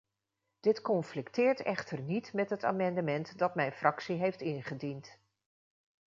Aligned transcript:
Dit 0.59 0.81
conflicteert 0.81 1.59
echter 1.59 2.01
niet 2.01 2.33
met 2.33 2.49
het 2.49 2.63
amendement 2.63 3.37
dat 3.37 3.55
mijn 3.55 3.71
fractie 3.71 4.17
heeft 4.17 4.41
ingediend. 4.41 5.19